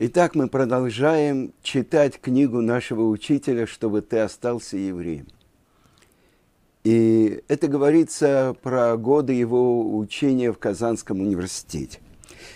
[0.00, 5.26] Итак, мы продолжаем читать книгу нашего учителя, чтобы ты остался евреем.
[6.84, 11.98] И это говорится про годы его учения в Казанском университете.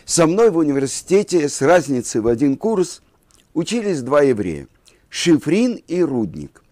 [0.04, 3.02] Со мной в университете с разницей в один курс
[3.54, 4.68] учились два еврея–
[5.09, 6.62] Шифрин и Рудник.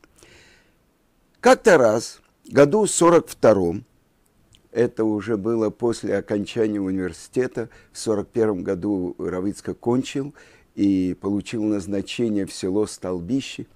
[1.40, 3.84] Как-то раз, году 42-м,
[4.70, 10.32] это уже было после окончания университета, в 41 году Равицко кончил–
[10.74, 13.66] и получил назначение в село Столбище.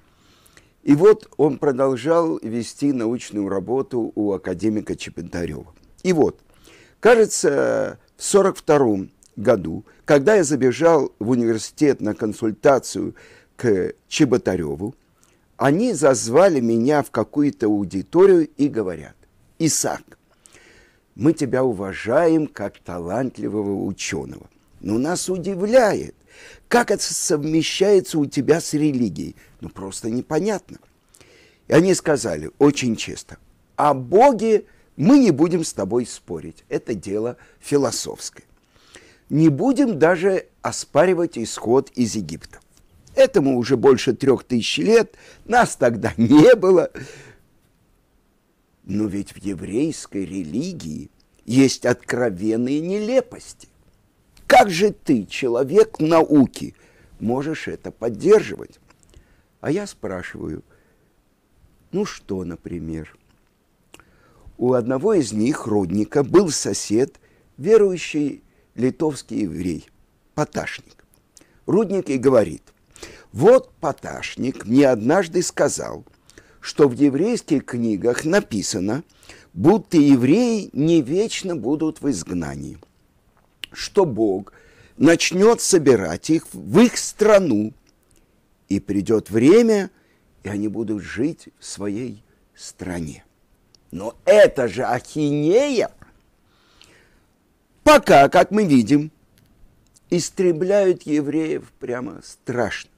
[0.83, 5.75] И вот он продолжал вести научную работу у академика Чепентарева.
[6.03, 6.41] И вот,
[7.01, 13.15] кажется, в 1942 году, когда я забежал в университет на консультацию
[13.57, 14.95] к Чеботареву,
[15.57, 19.17] они зазвали меня в какую-то аудиторию и говорят,
[19.59, 20.19] Исаак,
[21.15, 24.51] мы тебя уважаем как талантливого ученого,
[24.81, 26.15] но нас удивляет,
[26.69, 29.37] как это совмещается у тебя с религией?
[29.61, 30.79] Ну, просто непонятно.
[31.69, 33.39] И они сказали очень честно,
[33.77, 34.65] о Боге
[34.97, 36.65] мы не будем с тобой спорить.
[36.69, 38.45] Это дело философское.
[39.29, 42.61] Не будем даже оспаривать исход из Египта.
[43.15, 46.91] Этому уже больше трех тысяч лет, нас тогда не было.
[48.85, 51.11] Но ведь в еврейской религии
[51.47, 53.69] есть откровенные нелепости.
[54.47, 56.75] Как же ты, человек науки,
[57.19, 58.79] можешь это поддерживать?
[59.61, 60.63] А я спрашиваю,
[61.93, 63.17] ну что, например?
[64.59, 67.19] У одного из них, родника, был сосед,
[67.57, 68.43] верующий
[68.75, 69.89] литовский еврей,
[70.35, 71.05] Поташник.
[71.67, 72.63] Рудник и говорит,
[73.33, 76.05] вот Поташник мне однажды сказал,
[76.61, 79.03] что в еврейских книгах написано,
[79.55, 82.79] будто евреи не вечно будут в изгнании–
[83.75, 84.53] что Бог
[84.97, 87.73] начнет собирать их в их страну,
[88.69, 89.91] и придет время,
[90.43, 92.23] и они будут жить в своей
[92.55, 93.25] стране.
[93.91, 95.91] Но это же ахинея.
[97.83, 99.11] Пока, как мы видим,
[100.11, 102.91] истребляют евреев прямо страшно.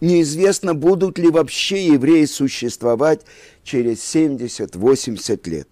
[0.00, 3.24] Неизвестно, будут ли вообще евреи существовать
[3.62, 5.68] через 70-80 лет.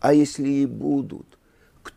[0.00, 1.37] А если и будут,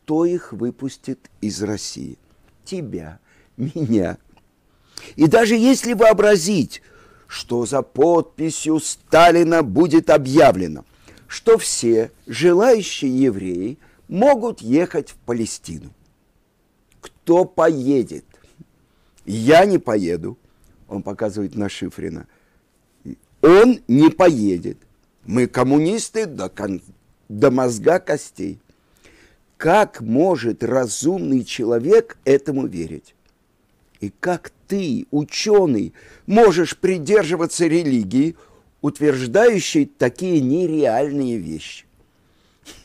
[0.03, 2.17] кто их выпустит из России?
[2.65, 3.19] Тебя,
[3.55, 4.17] меня.
[5.15, 6.81] И даже если вообразить,
[7.27, 10.85] что за подписью Сталина будет объявлено,
[11.27, 15.91] что все желающие евреи могут ехать в Палестину.
[16.99, 18.25] Кто поедет?
[19.25, 20.37] Я не поеду.
[20.89, 22.27] Он показывает на Шифрина.
[23.41, 24.77] Он не поедет.
[25.25, 26.81] Мы коммунисты до, кон...
[27.29, 28.59] до мозга костей.
[29.61, 33.13] Как может разумный человек этому верить?
[33.99, 35.93] И как ты, ученый,
[36.25, 38.35] можешь придерживаться религии,
[38.81, 41.85] утверждающей такие нереальные вещи?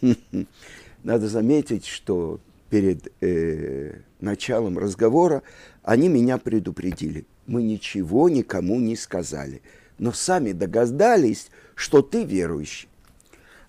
[1.03, 5.43] Надо заметить, что перед э, началом разговора
[5.83, 7.25] они меня предупредили.
[7.47, 9.63] Мы ничего никому не сказали,
[9.97, 12.91] но сами догадались, что ты верующий.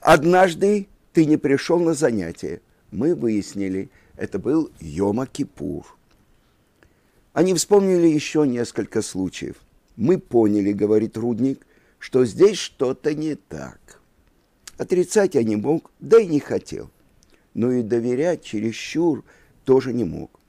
[0.01, 2.59] Однажды ты не пришел на занятие,
[2.91, 5.85] мы выяснили, это был Йома-Кипур.
[7.33, 9.57] Они вспомнили еще несколько случаев.
[9.95, 11.65] Мы поняли, говорит Рудник,
[11.99, 14.01] что здесь что-то не так.
[14.77, 16.89] Отрицать я не мог, да и не хотел.
[17.53, 19.23] Но и доверять чересчур
[19.65, 20.39] тоже не мог.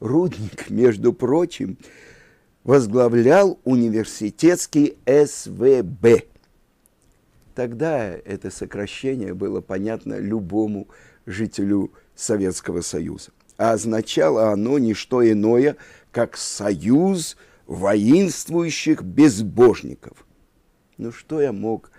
[0.00, 1.78] Рудник, между прочим,
[2.64, 6.26] возглавлял университетский СВБ.
[7.54, 10.86] Тогда это сокращение было понятно любому
[11.28, 13.30] жителю Советского Союза.
[13.56, 15.76] А означало оно не что иное,
[16.10, 20.26] как союз воинствующих безбожников.
[20.96, 21.90] Ну что я мог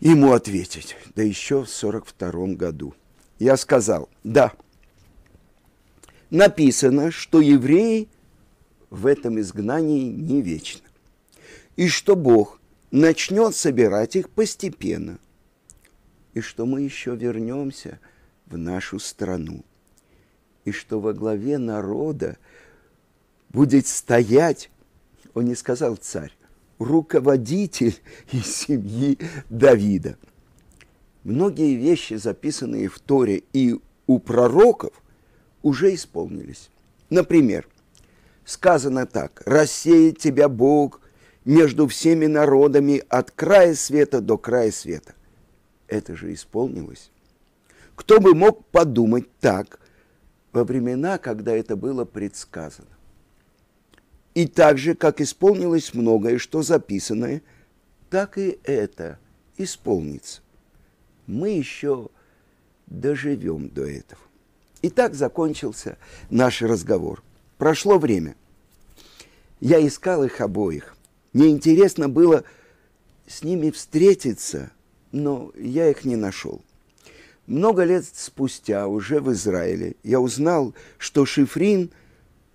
[0.00, 0.96] ему ответить?
[1.14, 2.94] Да еще в 42 году.
[3.38, 4.52] Я сказал, да,
[6.30, 8.08] написано, что евреи
[8.88, 10.86] в этом изгнании не вечно.
[11.74, 12.60] И что Бог
[12.90, 15.18] начнет собирать их постепенно
[16.36, 17.98] и что мы еще вернемся
[18.44, 19.64] в нашу страну,
[20.66, 22.36] и что во главе народа
[23.48, 24.70] будет стоять,
[25.32, 26.36] он не сказал царь,
[26.78, 27.98] руководитель
[28.32, 29.18] из семьи
[29.48, 30.18] Давида.
[31.24, 34.92] Многие вещи, записанные в Торе и у пророков,
[35.62, 36.68] уже исполнились.
[37.08, 37.66] Например,
[38.44, 41.00] сказано так, «Рассеет тебя Бог
[41.46, 45.14] между всеми народами от края света до края света»
[45.88, 47.10] это же исполнилось.
[47.94, 49.80] Кто бы мог подумать так
[50.52, 52.88] во времена, когда это было предсказано?
[54.34, 57.42] И так же, как исполнилось многое, что записанное,
[58.10, 59.18] так и это
[59.56, 60.42] исполнится.
[61.26, 62.10] Мы еще
[62.86, 64.20] доживем до этого.
[64.82, 65.96] И так закончился
[66.28, 67.22] наш разговор.
[67.58, 68.36] Прошло время.
[69.60, 70.96] Я искал их обоих.
[71.32, 72.44] Мне интересно было
[73.26, 74.70] с ними встретиться,
[75.16, 76.62] но я их не нашел.
[77.46, 81.90] Много лет спустя, уже в Израиле, я узнал, что Шифрин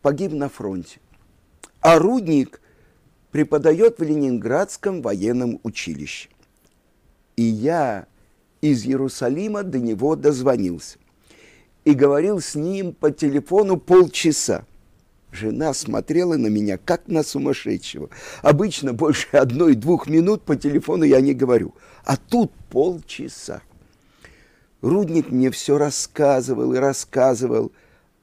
[0.02, 1.00] погиб на фронте,
[1.80, 2.62] а Рудник
[3.32, 6.30] преподает в Ленинградском военном училище.
[7.36, 8.06] И я
[8.60, 11.00] из Иерусалима до него дозвонился
[11.84, 14.66] и говорил с ним по телефону полчаса.
[15.32, 18.10] Жена смотрела на меня, как на сумасшедшего.
[18.42, 21.74] Обычно больше одной-двух минут по телефону я не говорю.
[22.04, 23.62] А тут полчаса.
[24.82, 27.72] Рудник мне все рассказывал и рассказывал,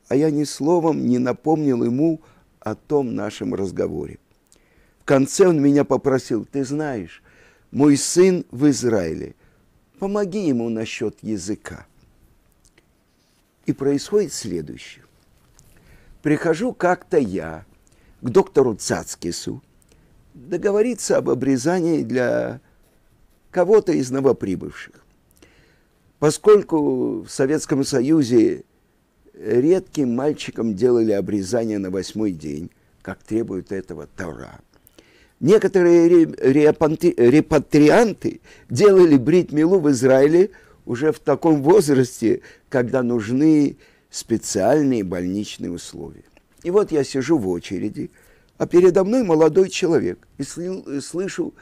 [0.08, 2.20] а я ни словом не напомнил ему
[2.60, 4.18] о том нашем разговоре.
[5.00, 7.22] В конце он меня попросил, ты знаешь,
[7.70, 9.34] мой сын в Израиле,
[9.98, 11.86] помоги ему насчет языка.
[13.64, 15.04] И происходит следующее.
[16.28, 17.64] Прихожу как-то я
[18.20, 19.62] к доктору Цацкису
[20.34, 22.60] договориться об обрезании для
[23.50, 25.06] кого-то из новоприбывших.
[26.18, 28.64] Поскольку в Советском Союзе
[29.32, 32.70] редким мальчикам делали обрезание на восьмой день,
[33.00, 34.60] как требует этого Тора,
[35.40, 40.50] некоторые репатрианты делали брит-милу в Израиле–
[40.88, 42.40] уже в таком возрасте,
[42.70, 43.76] когда нужны
[44.10, 46.24] специальные больничные условия.
[46.62, 48.10] И вот я сижу в очереди,
[48.56, 51.54] а передо мной молодой человек, и слышу,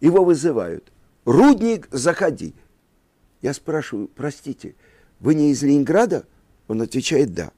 [0.00, 0.92] его вызывают.
[1.24, 2.54] «Рудник, заходи!»
[3.40, 4.74] Я спрашиваю, простите,
[5.20, 6.24] вы не из Ленинграда?
[6.66, 7.52] Он отвечает, да.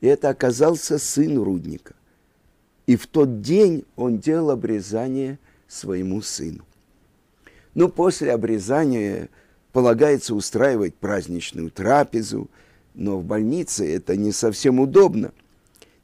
[0.00, 1.94] И это оказался сын Рудника.
[2.86, 6.64] И в тот день он делал обрезание своему сыну.
[7.74, 9.28] Ну, после обрезания
[9.72, 12.48] полагается устраивать праздничную трапезу,
[12.98, 15.32] но в больнице это не совсем удобно.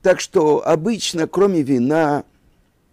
[0.01, 2.25] Так что обычно, кроме вина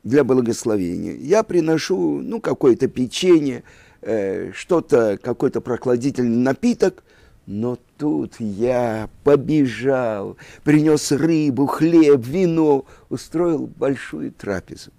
[0.03, 3.63] для благословения, я приношу ну, какое-то печенье,
[4.01, 7.03] э, что-то, какой-то прохладительный напиток,
[7.45, 14.92] но тут я побежал, принес рыбу, хлеб, вино, устроил большую трапезу.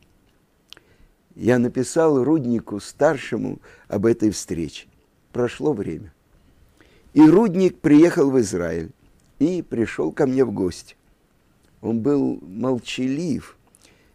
[1.34, 3.58] Я написал Руднику старшему
[3.88, 4.86] об этой встрече
[5.32, 6.12] прошло время.
[7.14, 8.90] И Рудник приехал в Израиль
[9.38, 10.96] и пришел ко мне в гости.
[11.80, 13.56] Он был молчалив,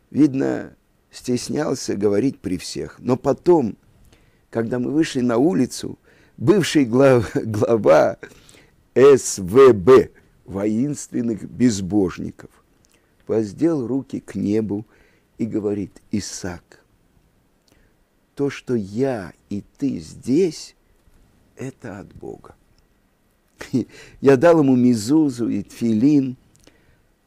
[0.09, 0.75] видно,
[1.11, 2.97] стеснялся говорить при всех.
[2.99, 3.77] Но потом,
[4.49, 5.99] когда мы вышли на улицу,
[6.37, 8.17] бывший глав, глава
[8.95, 10.11] СВБ,
[10.45, 12.49] воинственных безбожников,
[13.27, 14.85] воздел руки к небу
[15.37, 16.83] и говорит, Исаак,
[18.33, 20.75] то, что я и ты здесь,
[21.57, 22.56] это от Бога.
[24.21, 26.37] Я дал ему мизузу и тфилин,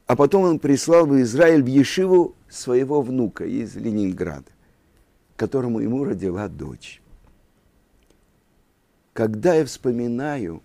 [0.06, 4.50] а потом он прислал в Израиль в Ешиву своего внука из Ленинграда,
[5.36, 7.00] которому ему родила дочь.
[9.12, 10.62] Когда я вспоминаю,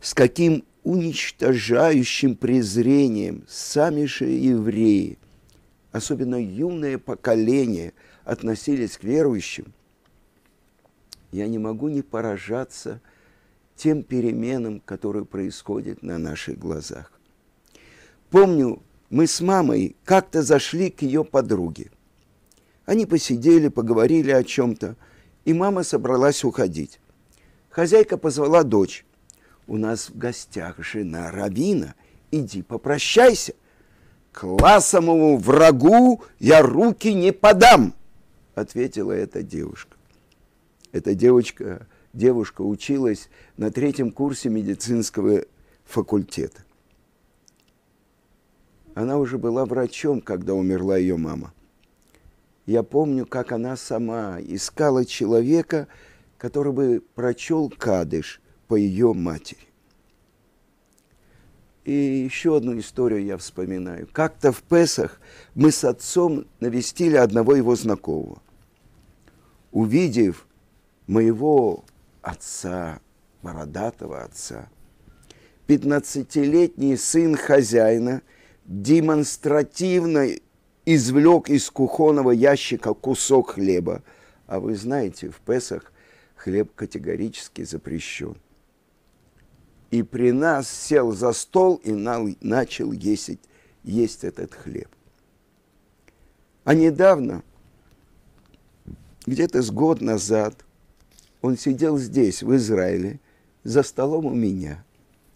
[0.00, 5.18] с каким уничтожающим презрением сами же евреи,
[5.92, 7.92] особенно юное поколение,
[8.24, 9.72] относились к верующим–
[11.34, 13.00] я не могу не поражаться
[13.76, 17.12] тем переменам, которые происходят на наших глазах.
[18.30, 21.90] Помню, мы с мамой как-то зашли к ее подруге.
[22.86, 24.96] Они посидели, поговорили о чем-то,
[25.44, 27.00] и мама собралась уходить.
[27.70, 29.04] Хозяйка позвала дочь.
[29.66, 31.94] «У нас в гостях жена Равина.
[32.30, 33.54] Иди попрощайся.
[34.32, 37.94] Классовому врагу я руки не подам!»
[38.54, 39.96] Ответила эта девушка.
[40.92, 45.44] Эта девочка, девушка училась на третьем курсе медицинского
[45.84, 46.64] факультета.
[48.94, 51.52] Она уже была врачом, когда умерла ее мама.
[52.64, 55.88] Я помню, как она сама искала человека,
[56.38, 59.60] который бы прочел кадыш по ее матери.
[61.84, 64.08] И еще одну историю я вспоминаю.
[64.10, 65.20] Как-то в Песах
[65.54, 68.40] мы с отцом навестили одного его знакомого.
[69.70, 70.46] Увидев,
[71.06, 71.84] моего
[72.24, 73.00] отца,
[73.42, 74.68] бородатого отца.
[75.66, 78.22] Пятнадцатилетний сын хозяина
[78.64, 80.26] демонстративно
[80.86, 84.02] извлек из кухонного ящика кусок хлеба.
[84.46, 85.92] А вы знаете, в Песах
[86.36, 88.36] хлеб категорически запрещен.
[89.90, 93.38] И при нас сел за стол и начал есть,
[93.82, 94.88] есть этот хлеб.
[96.64, 97.42] А недавно,
[99.26, 100.63] где-то с год назад,
[101.44, 103.20] он сидел здесь, в Израиле,
[103.64, 104.82] за столом у меня.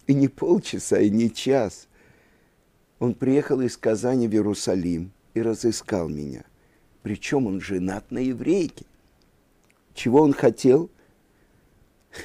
[0.07, 1.87] И не полчаса, и не час.
[2.97, 6.45] Он приехал из Казани в Иерусалим и разыскал меня.
[7.03, 8.87] Причем он женат на еврейке.
[9.93, 10.89] Чего он хотел?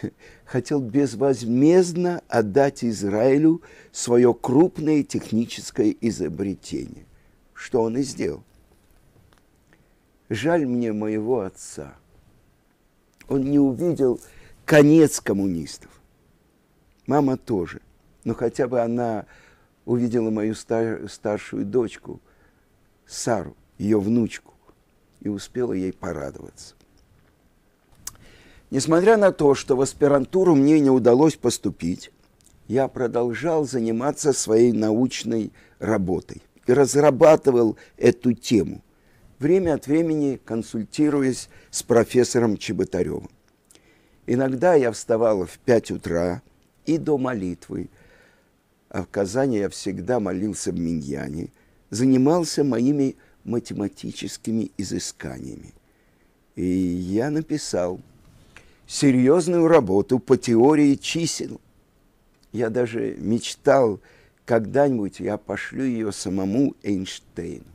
[0.46, 3.60] Хотел безвозмездно отдать Израилю
[3.92, 7.04] свое крупное техническое изобретение,
[7.52, 8.44] что он и сделал.
[10.30, 11.98] Жаль мне моего отца.
[13.28, 14.20] Он не увидел
[14.64, 15.90] конец коммунистов.
[17.06, 17.80] Мама тоже.
[18.24, 19.26] Но хотя бы она
[19.84, 22.20] увидела мою стар, старшую дочку,
[23.06, 24.54] Сару, ее внучку,
[25.20, 26.74] и успела ей порадоваться.
[28.70, 32.10] Несмотря на то, что в аспирантуру мне не удалось поступить,
[32.66, 38.82] я продолжал заниматься своей научной работой и разрабатывал эту тему,
[39.38, 43.30] время от времени консультируясь с профессором Чеботаревым.
[44.26, 46.42] Иногда я вставала в пять утра
[46.86, 47.90] и до молитвы,
[48.88, 51.50] а в Казани я всегда молился в Миньяне,
[51.90, 55.74] занимался моими математическими изысканиями.
[56.56, 58.00] И я написал
[58.86, 61.60] серьезную работу по теории чисел.
[62.52, 64.00] Я даже мечтал,
[64.46, 67.73] когда-нибудь я пошлю ее самому Эйнштейну.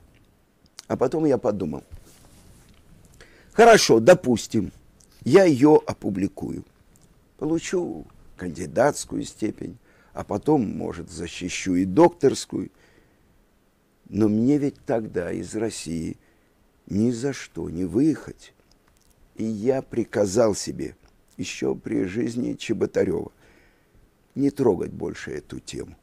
[0.89, 1.83] А потом я подумал,
[3.53, 4.71] хорошо, допустим,
[5.23, 6.65] я ее опубликую.
[7.37, 9.77] Получу кандидатскую степень,
[10.13, 12.71] а потом, может, защищу и докторскую.
[14.09, 16.17] Но мне ведь тогда из России
[16.87, 18.53] ни за что не выехать.
[19.35, 20.95] И я приказал себе,
[21.37, 23.31] еще при жизни Чеботарева,
[24.33, 25.95] не трогать больше эту тему.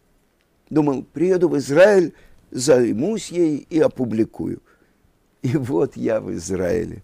[0.70, 2.14] Думал, приеду в Израиль,
[2.52, 4.62] займусь ей и опубликую.
[5.42, 7.02] И вот я в Израиле.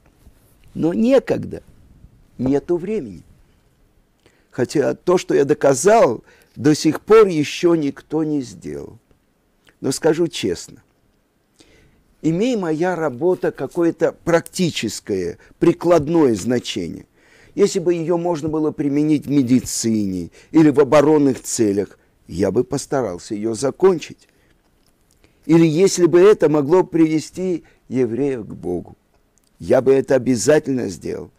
[0.74, 1.62] Но некогда,
[2.38, 3.22] нету времени.
[4.50, 6.24] Хотя то, что я доказал,
[6.56, 8.98] до сих пор еще никто не сделал.
[9.80, 10.82] Но скажу честно,
[12.20, 17.06] имея моя работа какое-то практическое, прикладное значение,
[17.54, 23.34] если бы ее можно было применить в медицине или в оборонных целях, я бы постарался
[23.34, 24.28] ее закончить.
[25.46, 28.96] Или если бы это могло привести евреев к Богу,
[29.58, 31.30] я бы это обязательно сделал.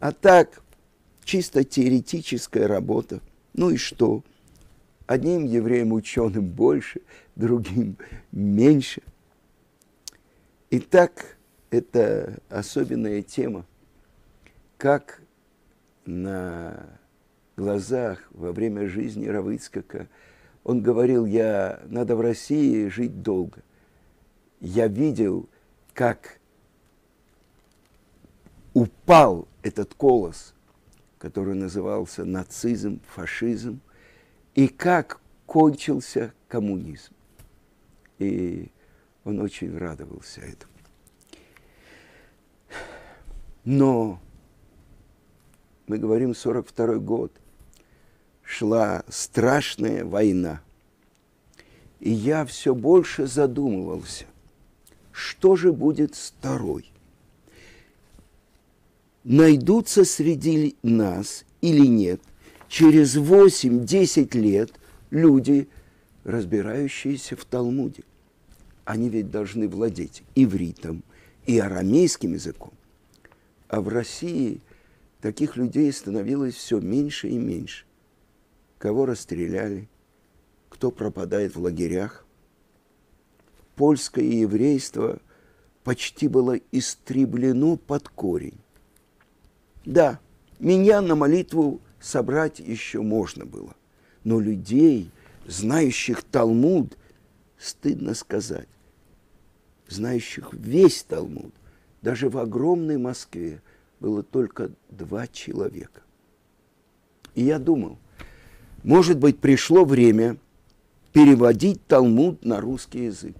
[0.00, 0.62] А так,
[1.24, 3.20] чисто теоретическая работа.
[3.54, 4.22] Ну и что?
[5.06, 7.00] Одним евреям ученым больше,
[7.36, 7.96] другим
[8.30, 9.02] меньше.
[10.70, 11.38] Итак,
[11.70, 13.64] это особенная тема.
[14.76, 15.22] Как
[16.04, 16.98] на
[17.58, 20.08] глазах во время жизни Равыцкака.
[20.68, 23.62] Он говорил, я, надо в России жить долго.
[24.60, 25.48] Я видел,
[25.94, 26.38] как
[28.74, 30.52] упал этот колос,
[31.16, 33.80] который назывался нацизм, фашизм,
[34.54, 37.14] и как кончился коммунизм.
[38.18, 38.70] И
[39.24, 40.72] он очень радовался этому.
[43.64, 44.20] Но
[45.86, 47.32] мы говорим 42 год,
[48.58, 50.60] шла страшная война.
[52.00, 54.24] И я все больше задумывался,
[55.12, 56.90] что же будет с второй?
[59.22, 62.20] Найдутся среди нас или нет
[62.68, 64.72] через 8-10 лет
[65.10, 65.68] люди,
[66.24, 68.02] разбирающиеся в Талмуде.
[68.84, 71.04] Они ведь должны владеть ивритом
[71.46, 72.72] и арамейским языком.
[73.68, 74.60] А в России–
[75.20, 77.87] таких людей становилось все меньше и меньше.
[78.78, 79.88] Кого расстреляли,
[80.68, 82.24] кто пропадает в лагерях.
[83.74, 85.18] Польское еврейство
[85.84, 88.58] почти было истреблено под корень.
[89.84, 90.20] Да,
[90.58, 93.74] меня на молитву собрать еще можно было,
[94.24, 95.10] но людей,
[95.46, 96.96] знающих Талмуд,
[97.58, 98.68] стыдно сказать,
[99.88, 101.54] знающих весь Талмуд,
[102.02, 103.62] даже в огромной Москве–
[104.00, 106.02] было только два человека.
[107.34, 107.98] И я думал,
[108.82, 110.36] может быть, пришло время
[111.12, 113.36] переводить Талмуд на русский язык.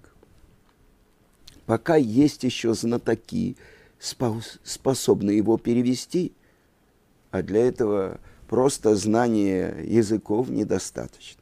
[1.65, 3.55] Пока есть еще знатоки,
[3.99, 6.33] способные его перевести,
[7.31, 11.41] а для этого просто знания языков недостаточно.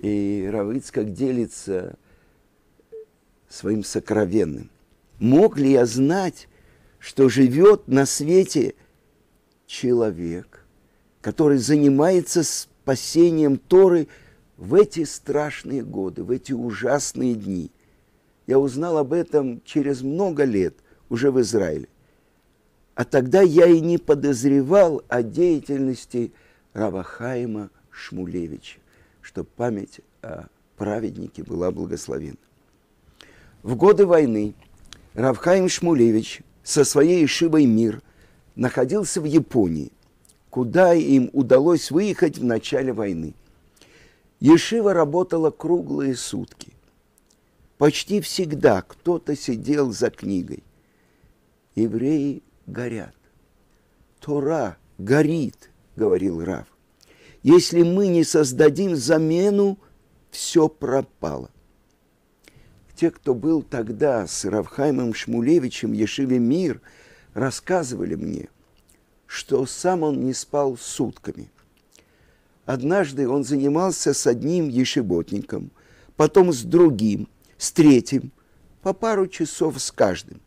[0.00, 1.96] И Равыцкак делится
[3.48, 4.68] своим сокровенным.
[5.20, 6.48] Мог ли я знать,
[6.98, 8.74] что живет на свете
[9.66, 10.63] человек,
[11.24, 14.08] который занимается спасением Торы
[14.58, 17.70] в эти страшные годы, в эти ужасные дни.
[18.46, 20.74] Я узнал об этом через много лет,
[21.08, 21.88] уже в Израиле.
[22.94, 26.30] А тогда я и не подозревал о деятельности
[26.74, 28.80] Равахаима Шмулевича,
[29.22, 32.36] что память о праведнике была благословена.
[33.62, 34.52] В годы войны
[35.14, 38.02] Равхаим Шмулевич со своей Ишивой «Мир»
[38.56, 39.90] находился в Японии,
[40.54, 43.34] куда им удалось выехать в начале войны.
[44.38, 46.74] Ешива работала круглые сутки.
[47.76, 50.62] Почти всегда кто-то сидел за книгой.
[51.74, 53.16] Евреи горят.
[54.20, 56.68] Тора горит, говорил Рав.
[57.42, 59.76] Если мы не создадим замену,
[60.30, 61.50] все пропало.
[62.94, 66.80] Те, кто был тогда с Равхаймом Шмулевичем Ешиве Мир,
[67.32, 68.50] рассказывали мне,
[69.26, 71.50] что сам он не спал сутками.
[72.66, 75.70] Однажды он занимался с одним ешеботником,
[76.16, 77.28] потом с другим,
[77.58, 78.32] с третьим,
[78.82, 80.40] по пару часов с каждым.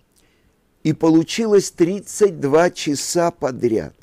[0.83, 3.93] И получилось 32 часа подряд.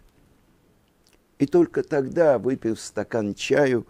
[1.38, 3.86] И только тогда, выпив стакан чаю,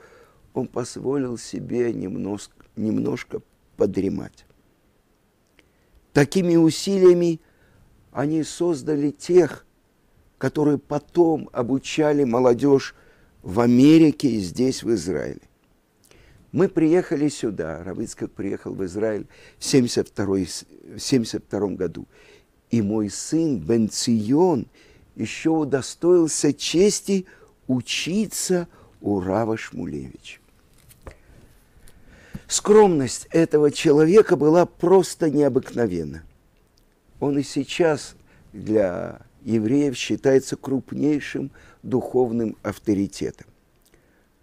[0.55, 3.43] он позволил себе немножко, немножко
[3.76, 4.47] подремать.
[6.12, 7.41] Такими усилиями
[8.12, 9.63] они создали тех,
[10.38, 12.95] которые потом обучали молодежь
[13.43, 15.41] в Америке и здесь, в Израиле.
[16.53, 19.26] Мы приехали сюда, Равицкак приехал в Израиль
[19.59, 22.07] в 1972 году.
[22.71, 24.67] И мой сын Бенцион
[25.17, 27.26] еще удостоился чести
[27.67, 28.69] учиться
[29.00, 30.38] у Рава Шмулевича.
[32.47, 36.23] Скромность этого человека была просто необыкновенна.
[37.19, 38.14] Он и сейчас
[38.53, 41.51] для евреев считается крупнейшим
[41.83, 43.47] духовным авторитетом.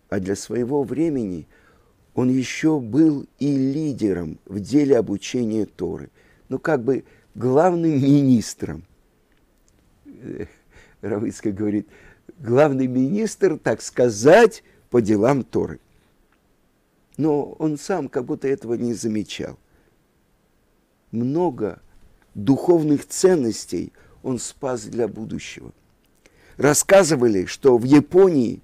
[0.09, 1.47] А для своего времени
[2.13, 6.09] он еще был и лидером в деле обучения Торы.
[6.49, 7.03] Ну, как бы
[7.35, 8.83] главным министром.
[11.01, 11.87] Равыцкая говорит,
[12.37, 15.79] главный министр, так сказать, по делам Торы.
[17.17, 19.57] Но он сам как будто этого не замечал.
[21.11, 21.81] Много
[22.35, 25.71] духовных ценностей он спас для будущего.
[26.57, 28.61] Рассказывали, что в Японии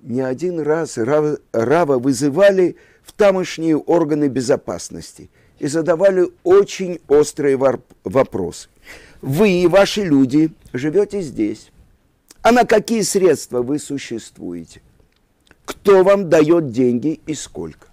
[0.00, 7.56] не один раз Рава, вызывали в тамошние органы безопасности и задавали очень острые
[8.04, 8.68] вопросы.
[9.20, 11.70] Вы и ваши люди живете здесь.
[12.42, 14.82] А на какие средства вы существуете?
[15.64, 17.86] Кто вам дает деньги и сколько?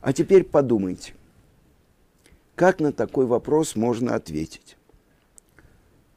[0.00, 1.12] А теперь подумайте,
[2.54, 4.78] как на такой вопрос можно ответить?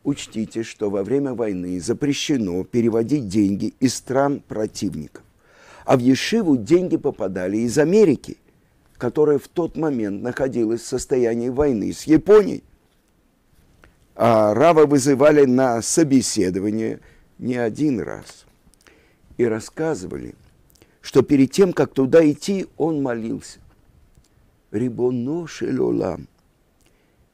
[0.03, 5.23] Учтите, что во время войны запрещено переводить деньги из стран противников.
[5.85, 8.37] А в Ешиву деньги попадали из Америки,
[8.97, 12.63] которая в тот момент находилась в состоянии войны с Японией.
[14.15, 16.99] А Рава вызывали на собеседование
[17.39, 18.45] не один раз.
[19.37, 20.35] И рассказывали,
[21.01, 23.59] что перед тем, как туда идти, он молился.
[24.71, 26.27] Рибоно шелолам,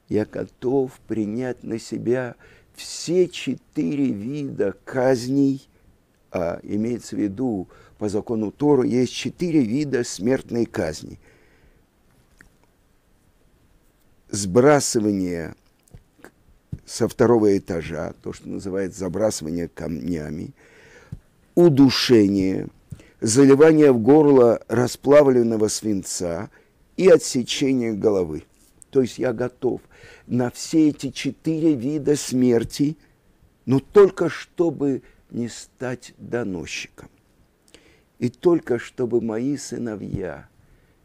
[0.07, 2.35] я готов принять на себя
[2.79, 5.67] все четыре вида казней,
[6.31, 11.19] а имеется в виду по закону Тору, есть четыре вида смертной казни.
[14.29, 15.55] Сбрасывание
[16.85, 20.51] со второго этажа, то, что называется забрасывание камнями,
[21.55, 22.67] удушение,
[23.19, 26.49] заливание в горло расплавленного свинца
[26.95, 28.43] и отсечение головы.
[28.91, 29.81] То есть я готов
[30.27, 32.97] на все эти четыре вида смерти,
[33.65, 37.09] но только чтобы не стать доносчиком.
[38.17, 40.49] И только чтобы мои сыновья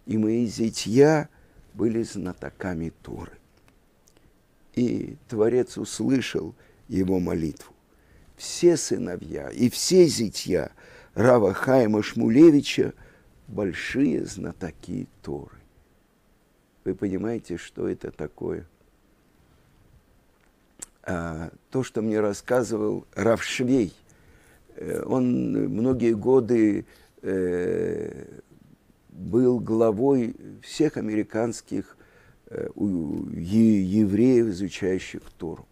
[0.07, 1.29] и мои зятья
[1.75, 3.33] были знатоками Торы.
[4.75, 6.55] И Творец услышал
[6.89, 7.73] его молитву.
[8.37, 10.73] Все сыновья и все зятья
[11.15, 12.95] Рава Хайма Шмулевича
[13.47, 15.64] большие знатоки Торы.
[16.85, 18.67] Вы понимаете, что это такое–
[21.07, 23.93] а, то, что мне рассказывал Равшвей.
[24.77, 26.87] Э, он многие годы
[27.21, 28.41] э,
[29.11, 31.99] был главой всех американских
[32.47, 35.67] э, евреев, изучающих Тору.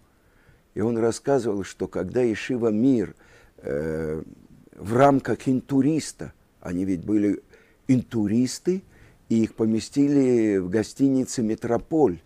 [0.74, 3.14] И он рассказывал, что когда Ишива Мир
[3.62, 7.42] в рамках интуриста, они ведь были
[7.86, 8.82] интуристы,
[9.32, 12.18] и их поместили в гостинице «Метрополь»,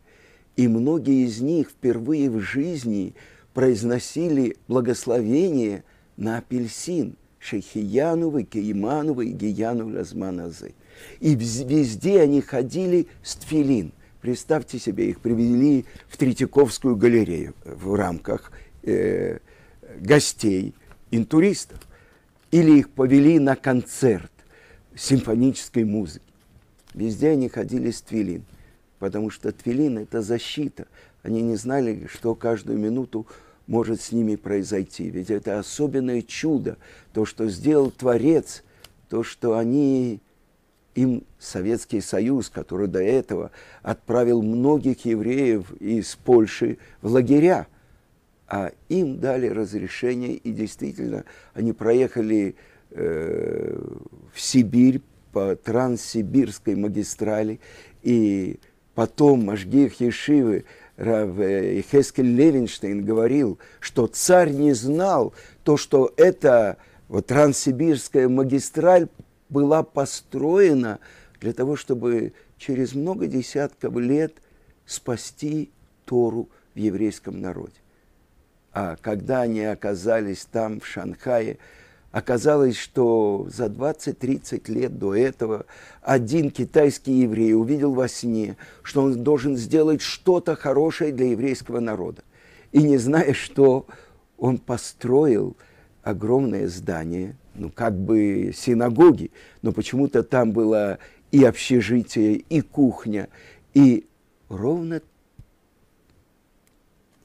[0.57, 3.15] и многие из них впервые в жизни
[3.55, 5.85] произносили благословение
[6.17, 10.75] на апельсин, Шехияну, Кейману, Гияну Лазманазы.
[11.21, 13.93] И везде они ходили с тфилин.
[14.21, 18.51] Представьте себе, их привели в Третьяковскую галерею в рамках
[18.83, 19.39] э,
[20.01, 20.75] гостей,
[21.13, 21.79] интуристов.
[22.51, 24.33] Или их повели на концерт
[24.97, 26.26] симфонической музыки.
[26.97, 28.43] Везде они ходили с твилин,
[28.99, 30.89] потому что твилин– это защита.
[31.23, 33.27] Они не знали, что каждую минуту
[33.67, 35.11] может с ними произойти.
[35.11, 36.79] Ведь это особенное чудо,
[37.13, 38.65] то, что сделал Творец,
[39.11, 40.21] то, что они,
[40.95, 43.51] им Советский Союз, который до этого
[43.83, 47.67] отправил многих евреев из Польши в лагеря,
[48.49, 52.55] а им дали разрешение, и действительно они проехали
[52.93, 53.79] э,
[54.33, 55.03] в Сибирь
[55.37, 57.61] по Транссибирской магистрали,
[58.03, 58.59] и
[58.95, 60.65] потом Машгих Ешивы
[60.97, 69.09] Рав э, Хескель Левинштейн говорил, что царь не знал то, что эта вот, Транссибирская магистраль
[69.51, 71.01] была построена
[71.39, 74.33] для того, чтобы через много десятков лет
[74.87, 75.71] спасти
[76.07, 77.77] Тору в еврейском народе.
[78.73, 81.59] А когда они оказались там, в Шанхае,
[82.17, 85.67] Оказалось, что за 20-30 лет до этого
[86.01, 92.23] один китайский еврей увидел во сне, что он должен сделать что-то хорошее для еврейского народа.
[92.73, 93.87] И не зная, что
[94.39, 95.59] он построил
[96.03, 100.99] огромное здание, ну как бы синагоги, но почему-то там было
[101.33, 103.29] и общежитие, и кухня,
[103.75, 104.07] и
[104.49, 105.03] ровно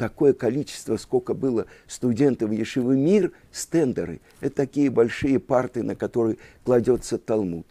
[0.02, 4.20] такое количество, сколько было студентов Ешивы Мир, стендеры.
[4.40, 7.68] Это такие большие парты, на которые кладется Талмуд.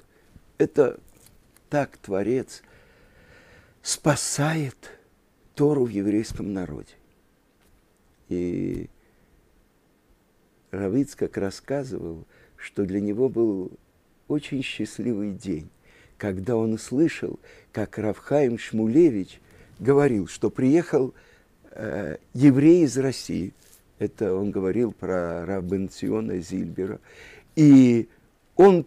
[0.56, 1.00] Это
[1.70, 2.62] так Творец
[3.82, 4.76] спасает
[5.56, 6.92] Тору в еврейском народе.
[8.28, 8.88] И
[10.70, 13.72] Равиц как рассказывал, что для него был
[14.28, 15.68] очень счастливый день,
[16.16, 17.40] когда он услышал,
[17.72, 19.40] как Равхаим Шмулевич
[19.80, 21.12] говорил, что приехал
[21.70, 23.52] э, еврей из России.
[23.98, 27.00] Это он говорил про Рабенциона Зильбера.
[27.56, 28.08] И
[28.56, 28.86] он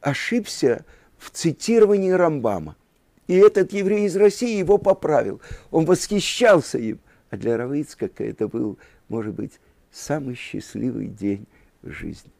[0.00, 0.84] ошибся
[1.18, 2.76] в цитировании Рамбама.
[3.26, 5.40] И этот еврей из России его поправил.
[5.70, 7.00] Он восхищался им.
[7.30, 9.60] А для Равицкака это был, может быть,
[9.92, 11.46] самый счастливый день
[11.82, 12.32] в жизни.